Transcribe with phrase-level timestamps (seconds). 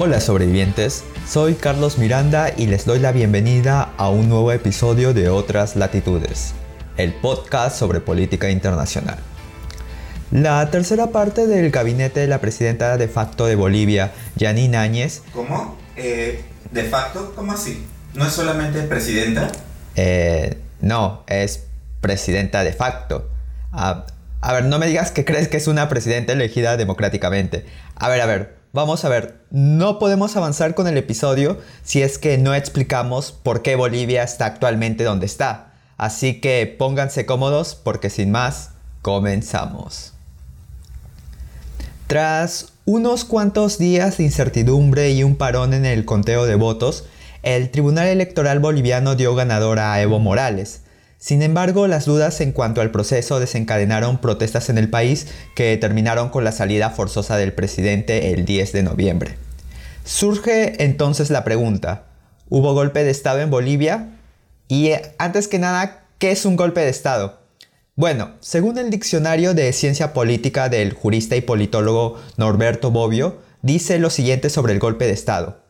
[0.00, 5.28] Hola sobrevivientes, soy Carlos Miranda y les doy la bienvenida a un nuevo episodio de
[5.28, 6.54] Otras Latitudes,
[6.96, 9.18] el podcast sobre política internacional.
[10.30, 15.22] La tercera parte del gabinete de la presidenta de facto de Bolivia, Yanine Áñez.
[15.32, 15.76] ¿Cómo?
[15.96, 17.32] Eh, ¿De facto?
[17.34, 17.84] ¿Cómo así?
[18.14, 19.50] ¿No es solamente presidenta?
[19.96, 21.64] Eh, no, es
[22.00, 23.28] presidenta de facto.
[23.72, 24.06] A,
[24.42, 27.66] a ver, no me digas que crees que es una presidenta elegida democráticamente.
[27.96, 29.40] A ver, a ver, vamos a ver.
[29.50, 34.46] No podemos avanzar con el episodio si es que no explicamos por qué Bolivia está
[34.46, 35.72] actualmente donde está.
[35.96, 38.70] Así que pónganse cómodos porque sin más,
[39.02, 40.14] comenzamos.
[42.06, 47.04] Tras unos cuantos días de incertidumbre y un parón en el conteo de votos,
[47.42, 50.82] el Tribunal Electoral Boliviano dio ganador a Evo Morales.
[51.18, 56.28] Sin embargo, las dudas en cuanto al proceso desencadenaron protestas en el país que terminaron
[56.28, 59.36] con la salida forzosa del presidente el 10 de noviembre.
[60.04, 62.04] Surge entonces la pregunta,
[62.48, 64.10] ¿hubo golpe de Estado en Bolivia?
[64.68, 67.40] Y eh, antes que nada, ¿qué es un golpe de Estado?
[67.96, 74.10] Bueno, según el diccionario de ciencia política del jurista y politólogo Norberto Bobbio, dice lo
[74.10, 75.62] siguiente sobre el golpe de Estado.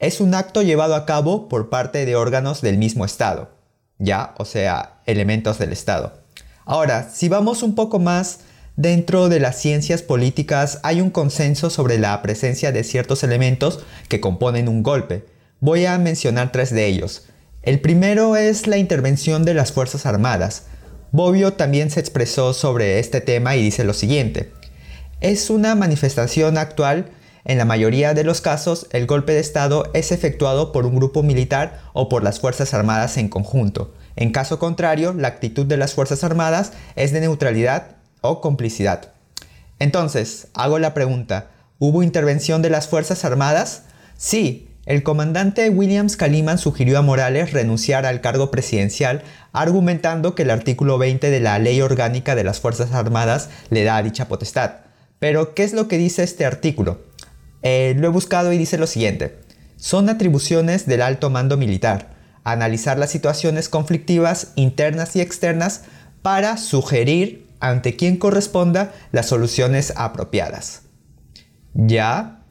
[0.00, 3.59] Es un acto llevado a cabo por parte de órganos del mismo Estado
[4.00, 4.34] ¿ya?
[4.38, 6.20] O sea, elementos del Estado.
[6.64, 8.40] Ahora, si vamos un poco más
[8.76, 14.20] dentro de las ciencias políticas, hay un consenso sobre la presencia de ciertos elementos que
[14.20, 15.26] componen un golpe.
[15.60, 17.26] Voy a mencionar tres de ellos.
[17.62, 20.64] El primero es la intervención de las Fuerzas Armadas.
[21.12, 24.52] Bobbio también se expresó sobre este tema y dice lo siguiente.
[25.20, 27.10] Es una manifestación actual
[27.44, 31.22] en la mayoría de los casos, el golpe de Estado es efectuado por un grupo
[31.22, 33.94] militar o por las Fuerzas Armadas en conjunto.
[34.16, 39.12] En caso contrario, la actitud de las Fuerzas Armadas es de neutralidad o complicidad.
[39.78, 43.84] Entonces, hago la pregunta, ¿hubo intervención de las Fuerzas Armadas?
[44.18, 49.22] Sí, el comandante Williams Kaliman sugirió a Morales renunciar al cargo presidencial,
[49.52, 54.02] argumentando que el artículo 20 de la Ley Orgánica de las Fuerzas Armadas le da
[54.02, 54.72] dicha potestad.
[55.18, 57.09] Pero, ¿qué es lo que dice este artículo?
[57.62, 59.38] Eh, lo he buscado y dice lo siguiente.
[59.76, 62.10] Son atribuciones del alto mando militar.
[62.44, 65.82] Analizar las situaciones conflictivas internas y externas
[66.22, 70.82] para sugerir ante quien corresponda las soluciones apropiadas.
[71.74, 72.42] ¿Ya?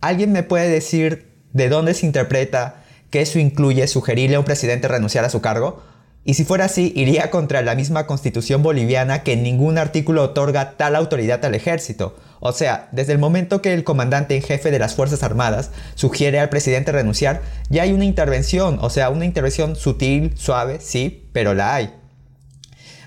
[0.00, 4.88] ¿Alguien me puede decir de dónde se interpreta que eso incluye sugerirle a un presidente
[4.88, 5.82] renunciar a su cargo?
[6.28, 10.96] Y si fuera así, iría contra la misma constitución boliviana que ningún artículo otorga tal
[10.96, 12.16] autoridad al ejército.
[12.40, 16.40] O sea, desde el momento que el comandante en jefe de las Fuerzas Armadas sugiere
[16.40, 21.54] al presidente renunciar, ya hay una intervención, o sea, una intervención sutil, suave, sí, pero
[21.54, 21.94] la hay.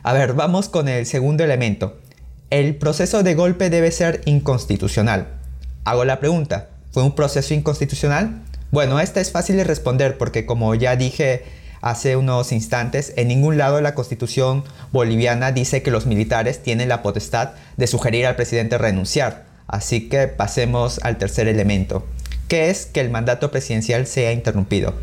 [0.01, 1.99] A ver, vamos con el segundo elemento.
[2.49, 5.27] El proceso de golpe debe ser inconstitucional.
[5.83, 8.43] Hago la pregunta, ¿fue un proceso inconstitucional?
[8.71, 11.43] Bueno, esta es fácil de responder porque como ya dije
[11.81, 17.01] hace unos instantes, en ningún lado la constitución boliviana dice que los militares tienen la
[17.01, 19.45] potestad de sugerir al presidente renunciar.
[19.67, 22.05] Así que pasemos al tercer elemento,
[22.47, 24.93] que es que el mandato presidencial sea interrumpido.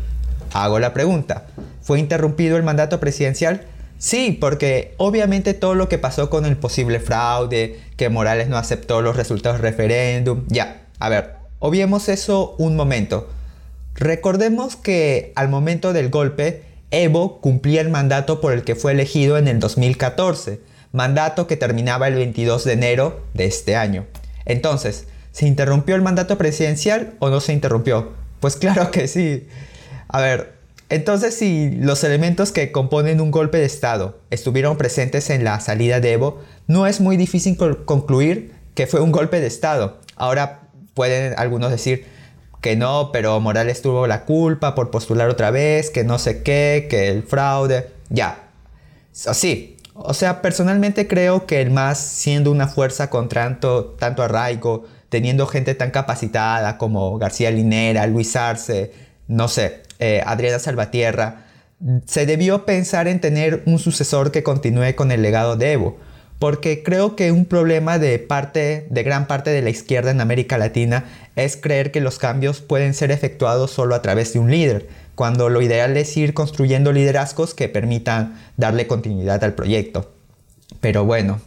[0.53, 1.47] Hago la pregunta,
[1.81, 3.65] ¿fue interrumpido el mandato presidencial?
[3.97, 9.01] Sí, porque obviamente todo lo que pasó con el posible fraude, que Morales no aceptó
[9.01, 13.29] los resultados del referéndum, ya, a ver, obviemos eso un momento.
[13.95, 19.37] Recordemos que al momento del golpe, Evo cumplía el mandato por el que fue elegido
[19.37, 20.61] en el 2014,
[20.91, 24.05] mandato que terminaba el 22 de enero de este año.
[24.45, 28.13] Entonces, ¿se interrumpió el mandato presidencial o no se interrumpió?
[28.39, 29.47] Pues claro que sí.
[30.07, 30.53] A ver,
[30.89, 35.99] entonces si los elementos que componen un golpe de Estado estuvieron presentes en la salida
[35.99, 39.99] de Evo, no es muy difícil concluir que fue un golpe de Estado.
[40.15, 42.05] Ahora pueden algunos decir,
[42.61, 46.87] que no, pero Morales tuvo la culpa por postular otra vez, que no sé qué,
[46.89, 48.49] que el fraude, ya.
[49.11, 54.85] Sí, o sea, personalmente creo que el MAS, siendo una fuerza con tanto, tanto arraigo,
[55.09, 58.91] teniendo gente tan capacitada como García Linera, Luis Arce,
[59.27, 61.45] no sé, eh, Adriana Salvatierra,
[62.05, 65.97] se debió pensar en tener un sucesor que continúe con el legado de Evo
[66.39, 70.57] porque creo que un problema de parte de gran parte de la izquierda en América
[70.57, 71.05] Latina
[71.35, 75.49] es creer que los cambios pueden ser efectuados solo a través de un líder, cuando
[75.49, 80.11] lo ideal es ir construyendo liderazgos que permitan darle continuidad al proyecto.
[80.79, 81.41] Pero bueno,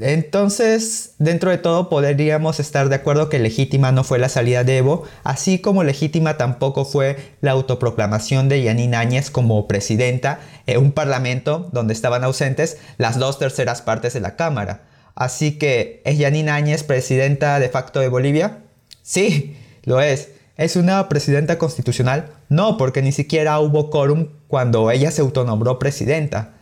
[0.00, 4.78] entonces, dentro de todo, podríamos estar de acuerdo que legítima no fue la salida de
[4.78, 10.92] Evo, así como legítima tampoco fue la autoproclamación de Yanine Áñez como presidenta en un
[10.92, 14.82] parlamento donde estaban ausentes las dos terceras partes de la Cámara.
[15.14, 18.60] Así que, ¿es Yanine Áñez presidenta de facto de Bolivia?
[19.02, 20.30] Sí, lo es.
[20.56, 22.30] ¿Es una presidenta constitucional?
[22.48, 26.54] No, porque ni siquiera hubo quórum cuando ella se autonombró presidenta.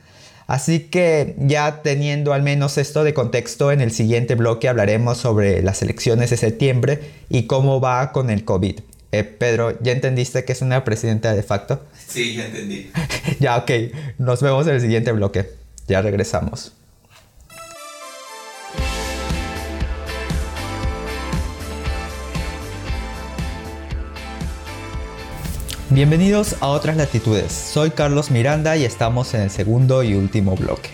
[0.51, 5.63] Así que ya teniendo al menos esto de contexto, en el siguiente bloque hablaremos sobre
[5.63, 6.99] las elecciones de septiembre
[7.29, 8.81] y cómo va con el COVID.
[9.13, 11.85] Eh, Pedro, ¿ya entendiste que es una presidenta de facto?
[12.05, 12.91] Sí, ya entendí.
[13.39, 13.71] ya, ok.
[14.19, 15.49] Nos vemos en el siguiente bloque.
[15.87, 16.73] Ya regresamos.
[25.93, 27.51] Bienvenidos a Otras Latitudes.
[27.51, 30.91] Soy Carlos Miranda y estamos en el segundo y último bloque.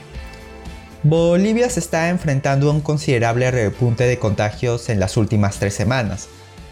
[1.02, 6.28] Bolivia se está enfrentando a un considerable repunte de contagios en las últimas tres semanas.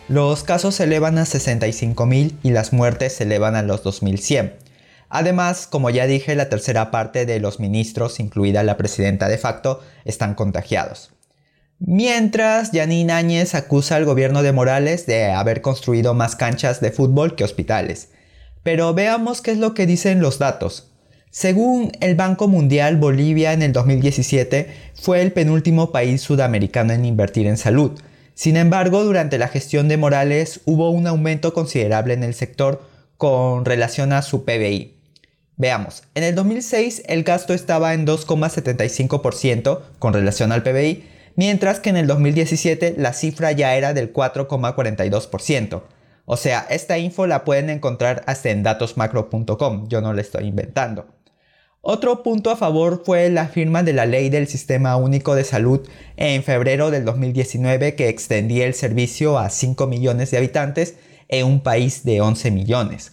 [0.08, 4.54] Los casos se elevan a 65.000 y las muertes se elevan a los 2.100.
[5.10, 9.82] Además, como ya dije, la tercera parte de los ministros, incluida la presidenta de facto,
[10.06, 11.12] están contagiados.
[11.86, 17.36] Mientras, Janine Áñez acusa al gobierno de Morales de haber construido más canchas de fútbol
[17.36, 18.08] que hospitales.
[18.62, 20.90] Pero veamos qué es lo que dicen los datos.
[21.30, 27.46] Según el Banco Mundial, Bolivia en el 2017 fue el penúltimo país sudamericano en invertir
[27.46, 28.00] en salud.
[28.34, 32.82] Sin embargo, durante la gestión de Morales hubo un aumento considerable en el sector
[33.18, 34.94] con relación a su PBI.
[35.58, 41.04] Veamos, en el 2006 el gasto estaba en 2,75% con relación al PBI,
[41.36, 45.82] mientras que en el 2017 la cifra ya era del 4,42%.
[46.26, 51.06] O sea, esta info la pueden encontrar hasta en datosmacro.com, yo no la estoy inventando.
[51.86, 55.86] Otro punto a favor fue la firma de la ley del Sistema Único de Salud
[56.16, 60.94] en febrero del 2019 que extendía el servicio a 5 millones de habitantes
[61.28, 63.12] en un país de 11 millones.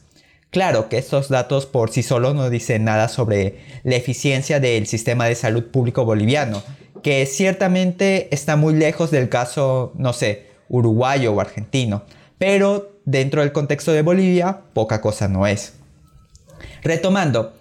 [0.52, 5.26] Claro que estos datos por sí solos no dicen nada sobre la eficiencia del sistema
[5.26, 6.64] de salud público boliviano,
[7.02, 12.04] que ciertamente está muy lejos del caso, no sé, uruguayo o argentino,
[12.38, 15.74] pero dentro del contexto de Bolivia, poca cosa no es.
[16.84, 17.54] Retomando,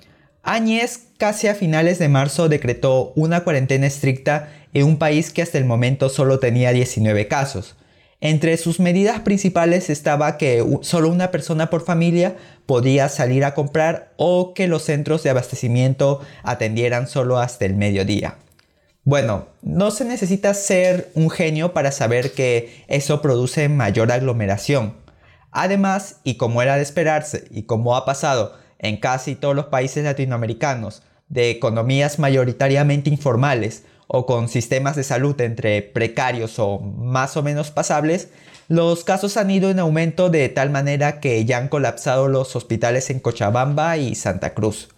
[0.42, 5.58] Áñez casi a finales de marzo decretó una cuarentena estricta en un país que hasta
[5.58, 7.76] el momento solo tenía 19 casos.
[8.22, 14.12] Entre sus medidas principales estaba que solo una persona por familia podía salir a comprar
[14.16, 18.37] o que los centros de abastecimiento atendieran solo hasta el mediodía.
[19.05, 24.94] Bueno, no se necesita ser un genio para saber que eso produce mayor aglomeración.
[25.50, 30.05] Además, y como era de esperarse y como ha pasado en casi todos los países
[30.05, 37.43] latinoamericanos, de economías mayoritariamente informales o con sistemas de salud entre precarios o más o
[37.43, 38.29] menos pasables,
[38.69, 43.11] los casos han ido en aumento de tal manera que ya han colapsado los hospitales
[43.11, 44.88] en Cochabamba y Santa Cruz.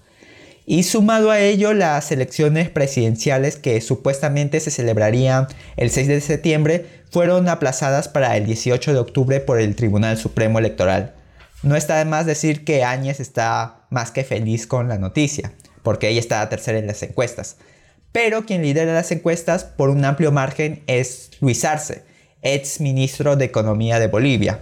[0.65, 6.87] Y sumado a ello, las elecciones presidenciales que supuestamente se celebrarían el 6 de septiembre
[7.11, 11.15] fueron aplazadas para el 18 de octubre por el Tribunal Supremo Electoral.
[11.63, 16.09] No está de más decir que Áñez está más que feliz con la noticia, porque
[16.09, 17.57] ella está tercera en las encuestas.
[18.13, 22.03] Pero quien lidera las encuestas por un amplio margen es Luis Arce,
[22.43, 24.61] ex ministro de Economía de Bolivia.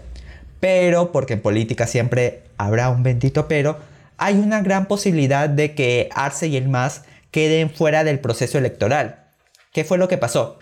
[0.60, 3.78] Pero, porque en política siempre habrá un bendito pero,
[4.20, 9.24] hay una gran posibilidad de que Arce y el MAS queden fuera del proceso electoral.
[9.72, 10.58] ¿Qué fue lo que pasó?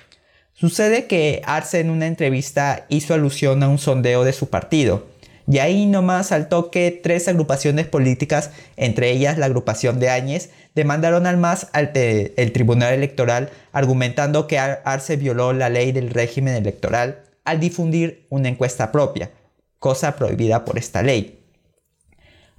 [0.54, 5.08] Sucede que Arce en una entrevista hizo alusión a un sondeo de su partido,
[5.50, 11.26] y ahí nomás saltó que tres agrupaciones políticas, entre ellas la agrupación de Áñez, demandaron
[11.26, 17.24] al MAS al el Tribunal Electoral argumentando que Arce violó la ley del régimen electoral
[17.44, 19.32] al difundir una encuesta propia,
[19.80, 21.37] cosa prohibida por esta ley.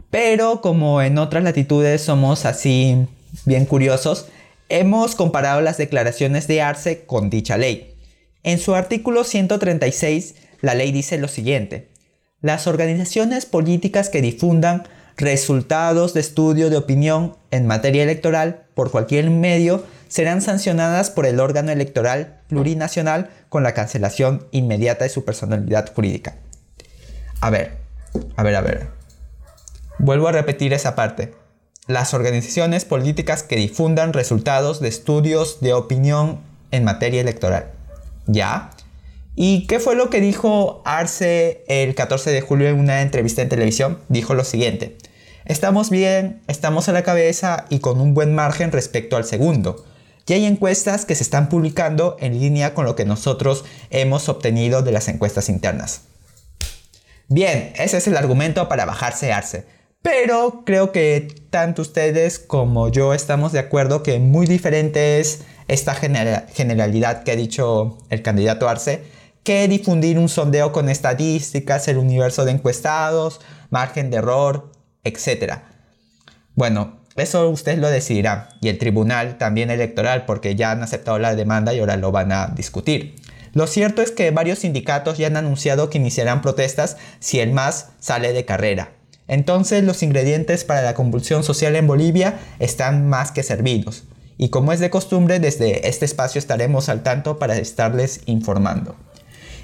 [0.10, 3.08] Pero como en otras latitudes somos así
[3.46, 4.28] bien curiosos,
[4.70, 7.96] hemos comparado las declaraciones de Arce con dicha ley.
[8.44, 11.89] En su artículo 136, la ley dice lo siguiente.
[12.42, 14.84] Las organizaciones políticas que difundan
[15.18, 21.39] resultados de estudio de opinión en materia electoral por cualquier medio serán sancionadas por el
[21.39, 26.38] órgano electoral plurinacional con la cancelación inmediata de su personalidad jurídica.
[27.42, 27.78] A ver,
[28.38, 28.99] a ver, a ver.
[30.00, 31.34] Vuelvo a repetir esa parte.
[31.86, 36.39] Las organizaciones políticas que difundan resultados de estudios de opinión
[36.72, 37.74] en materia electoral.
[38.25, 38.70] ¿Ya?
[39.36, 43.50] ¿Y qué fue lo que dijo Arce el 14 de julio en una entrevista en
[43.50, 44.00] televisión?
[44.08, 44.98] Dijo lo siguiente.
[45.44, 49.84] Estamos bien, estamos a la cabeza y con un buen margen respecto al segundo.
[50.25, 54.82] Ya hay encuestas que se están publicando en línea con lo que nosotros hemos obtenido
[54.82, 56.03] de las encuestas internas.
[57.27, 59.79] Bien, ese es el argumento para bajarse Arce.
[60.01, 65.94] Pero creo que tanto ustedes como yo estamos de acuerdo que muy diferente es esta
[65.94, 69.03] generalidad que ha dicho el candidato Arce
[69.44, 74.72] que difundir un sondeo con estadísticas, el universo de encuestados, margen de error,
[75.03, 75.60] etc.
[76.56, 81.36] Bueno, eso ustedes lo decidirán y el tribunal también electoral porque ya han aceptado la
[81.36, 83.15] demanda y ahora lo van a discutir.
[83.53, 87.89] Lo cierto es que varios sindicatos ya han anunciado que iniciarán protestas si el MAS
[88.00, 88.99] sale de carrera.
[89.30, 94.04] Entonces los ingredientes para la convulsión social en Bolivia están más que servidos.
[94.38, 98.96] Y como es de costumbre, desde este espacio estaremos al tanto para estarles informando.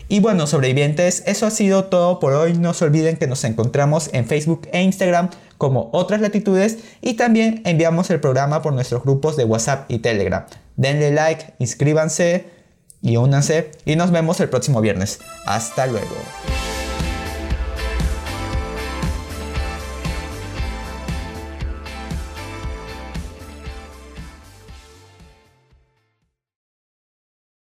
[0.08, 2.54] Y bueno, sobrevivientes, eso ha sido todo por hoy.
[2.54, 7.62] No se olviden que nos encontramos en Facebook e Instagram como otras latitudes y también
[7.66, 10.46] enviamos el programa por nuestros grupos de WhatsApp y Telegram.
[10.76, 12.46] Denle like, inscríbanse
[13.02, 15.20] y únanse y nos vemos el próximo viernes.
[15.46, 16.16] Hasta luego.